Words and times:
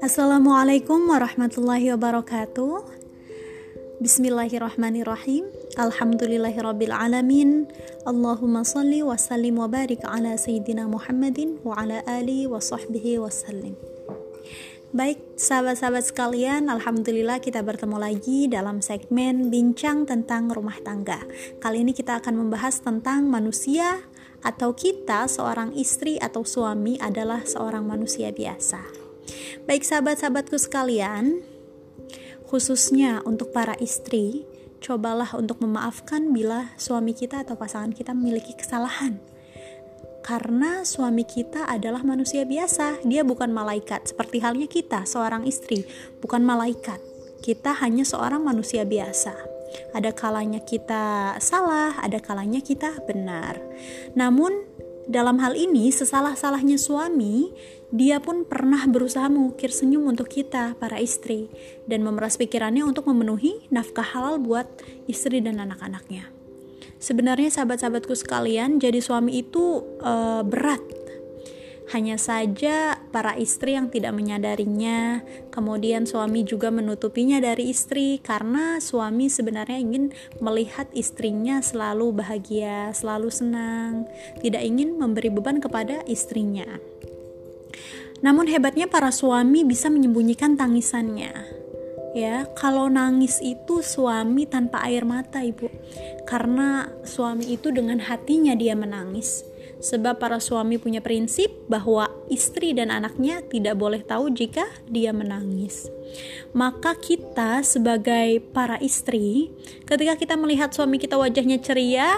Assalamualaikum 0.00 1.04
warahmatullahi 1.12 1.92
wabarakatuh. 1.92 2.80
Bismillahirrahmanirrahim. 4.00 5.52
Alhamdulillahirabbil 5.76 6.96
alamin. 6.96 7.68
Allahumma 8.08 8.64
salli 8.64 9.04
wa 9.04 9.20
sallim 9.20 9.60
wa 9.60 9.68
barik 9.68 10.00
ala 10.08 10.40
sayyidina 10.40 10.88
Muhammadin 10.88 11.60
wa 11.60 11.76
ala 11.76 12.00
ali 12.08 12.48
wa 12.48 12.56
sahbihi 12.56 13.20
wa 13.20 13.28
sallim. 13.28 13.76
Baik, 14.96 15.20
sahabat-sahabat 15.36 16.08
sekalian, 16.08 16.72
Alhamdulillah 16.72 17.44
kita 17.44 17.60
bertemu 17.60 18.00
lagi 18.00 18.48
dalam 18.48 18.80
segmen 18.80 19.52
Bincang 19.52 20.08
tentang 20.08 20.48
Rumah 20.48 20.80
Tangga. 20.80 21.20
Kali 21.60 21.84
ini 21.84 21.92
kita 21.92 22.16
akan 22.24 22.48
membahas 22.48 22.80
tentang 22.80 23.28
manusia 23.28 24.00
atau 24.46 24.70
kita 24.78 25.26
seorang 25.26 25.74
istri 25.74 26.22
atau 26.22 26.46
suami 26.46 26.94
adalah 27.02 27.42
seorang 27.42 27.82
manusia 27.82 28.30
biasa. 28.30 28.78
Baik 29.66 29.82
sahabat-sahabatku 29.82 30.54
sekalian, 30.54 31.42
khususnya 32.46 33.26
untuk 33.26 33.50
para 33.50 33.74
istri, 33.82 34.46
cobalah 34.78 35.34
untuk 35.34 35.58
memaafkan 35.58 36.30
bila 36.30 36.70
suami 36.78 37.10
kita 37.10 37.42
atau 37.42 37.58
pasangan 37.58 37.90
kita 37.90 38.14
memiliki 38.14 38.54
kesalahan. 38.54 39.18
Karena 40.22 40.86
suami 40.86 41.26
kita 41.26 41.66
adalah 41.66 42.06
manusia 42.06 42.46
biasa, 42.46 43.02
dia 43.06 43.26
bukan 43.26 43.50
malaikat. 43.50 44.10
Seperti 44.10 44.42
halnya 44.42 44.70
kita, 44.70 45.06
seorang 45.06 45.46
istri, 45.46 45.86
bukan 46.22 46.42
malaikat. 46.42 46.98
Kita 47.42 47.78
hanya 47.82 48.02
seorang 48.02 48.42
manusia 48.42 48.82
biasa. 48.82 49.55
Ada 49.92 50.12
kalanya 50.12 50.60
kita 50.62 51.36
salah, 51.38 51.96
ada 52.00 52.20
kalanya 52.22 52.60
kita 52.60 53.00
benar. 53.04 53.58
Namun, 54.14 54.52
dalam 55.06 55.38
hal 55.38 55.54
ini, 55.54 55.94
sesalah-salahnya 55.94 56.76
suami 56.76 57.54
dia 57.94 58.18
pun 58.18 58.42
pernah 58.42 58.82
berusaha 58.90 59.30
mengukir 59.30 59.70
senyum 59.70 60.10
untuk 60.10 60.26
kita, 60.26 60.74
para 60.82 60.98
istri, 60.98 61.46
dan 61.86 62.02
memeras 62.02 62.34
pikirannya 62.34 62.82
untuk 62.82 63.06
memenuhi 63.06 63.70
nafkah 63.70 64.02
halal 64.02 64.42
buat 64.42 64.66
istri 65.06 65.38
dan 65.38 65.62
anak-anaknya. 65.62 66.26
Sebenarnya 66.98 67.52
sahabat-sahabatku 67.52 68.16
sekalian, 68.16 68.82
jadi 68.82 68.98
suami 68.98 69.44
itu 69.44 69.84
uh, 70.02 70.42
berat. 70.42 70.82
Hanya 71.86 72.18
saja 72.18 72.98
para 73.14 73.38
istri 73.38 73.78
yang 73.78 73.94
tidak 73.94 74.10
menyadarinya, 74.10 75.22
kemudian 75.54 76.02
suami 76.02 76.42
juga 76.42 76.74
menutupinya 76.74 77.38
dari 77.38 77.70
istri 77.70 78.18
karena 78.18 78.82
suami 78.82 79.30
sebenarnya 79.30 79.78
ingin 79.78 80.10
melihat 80.42 80.90
istrinya 80.98 81.62
selalu 81.62 82.10
bahagia, 82.10 82.90
selalu 82.90 83.30
senang, 83.30 84.02
tidak 84.42 84.66
ingin 84.66 84.98
memberi 84.98 85.30
beban 85.30 85.62
kepada 85.62 86.02
istrinya. 86.10 86.66
Namun 88.18 88.50
hebatnya 88.50 88.90
para 88.90 89.14
suami 89.14 89.62
bisa 89.62 89.86
menyembunyikan 89.86 90.58
tangisannya. 90.58 91.32
Ya, 92.16 92.48
kalau 92.56 92.88
nangis 92.88 93.44
itu 93.44 93.84
suami 93.84 94.48
tanpa 94.48 94.80
air 94.88 95.04
mata, 95.04 95.44
Ibu. 95.44 95.68
Karena 96.24 96.88
suami 97.04 97.52
itu 97.52 97.68
dengan 97.68 98.00
hatinya 98.00 98.56
dia 98.56 98.72
menangis. 98.72 99.44
Sebab 99.76 100.16
para 100.16 100.40
suami 100.40 100.80
punya 100.80 101.04
prinsip 101.04 101.52
bahwa 101.68 102.08
istri 102.32 102.72
dan 102.72 102.88
anaknya 102.88 103.44
tidak 103.44 103.76
boleh 103.76 104.00
tahu 104.00 104.32
jika 104.32 104.64
dia 104.88 105.12
menangis. 105.12 105.92
Maka 106.56 106.96
kita 106.96 107.60
sebagai 107.60 108.40
para 108.56 108.80
istri, 108.80 109.52
ketika 109.84 110.16
kita 110.16 110.34
melihat 110.40 110.72
suami 110.72 110.96
kita 110.96 111.20
wajahnya 111.20 111.60
ceria, 111.60 112.08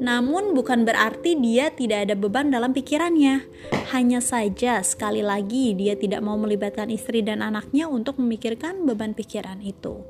namun 0.00 0.56
bukan 0.56 0.88
berarti 0.88 1.36
dia 1.36 1.68
tidak 1.68 2.08
ada 2.08 2.14
beban 2.16 2.48
dalam 2.48 2.72
pikirannya. 2.72 3.44
Hanya 3.92 4.24
saja 4.24 4.80
sekali 4.80 5.20
lagi 5.20 5.76
dia 5.76 5.92
tidak 5.92 6.24
mau 6.24 6.40
melibatkan 6.40 6.88
istri 6.88 7.20
dan 7.20 7.44
anaknya 7.44 7.84
untuk 7.84 8.16
memikirkan 8.16 8.88
beban 8.88 9.12
pikiran 9.12 9.60
itu. 9.60 10.00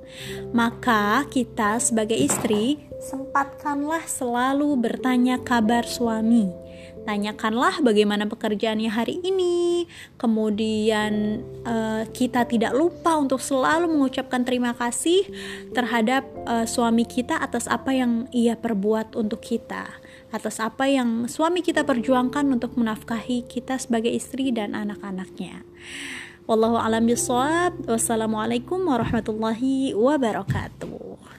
Maka 0.55 1.27
kita 1.27 1.83
sebagai 1.83 2.15
istri 2.15 2.79
sempatkanlah 3.03 4.07
selalu 4.07 4.79
bertanya 4.79 5.43
kabar 5.43 5.83
suami 5.83 6.60
tanyakanlah 7.05 7.81
bagaimana 7.81 8.29
pekerjaannya 8.29 8.91
hari 8.91 9.21
ini. 9.25 9.89
Kemudian 10.21 11.45
uh, 11.65 12.05
kita 12.13 12.45
tidak 12.45 12.77
lupa 12.77 13.17
untuk 13.17 13.41
selalu 13.41 13.89
mengucapkan 13.89 14.45
terima 14.45 14.77
kasih 14.77 15.25
terhadap 15.73 16.27
uh, 16.45 16.69
suami 16.69 17.09
kita 17.09 17.41
atas 17.41 17.67
apa 17.71 17.95
yang 17.95 18.29
ia 18.33 18.57
perbuat 18.57 19.17
untuk 19.17 19.41
kita, 19.41 19.89
atas 20.31 20.61
apa 20.61 20.89
yang 20.89 21.29
suami 21.31 21.65
kita 21.65 21.87
perjuangkan 21.87 22.45
untuk 22.51 22.77
menafkahi 22.77 23.49
kita 23.49 23.81
sebagai 23.81 24.13
istri 24.13 24.53
dan 24.53 24.77
anak-anaknya. 24.77 25.65
Wallahu 26.51 26.83
a'lam. 26.83 27.07
Wassalamualaikum 27.87 28.83
warahmatullahi 28.83 29.95
wabarakatuh. 29.95 31.30